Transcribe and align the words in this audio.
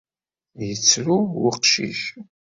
Yettru 0.67 1.17
uqcic. 1.47 2.01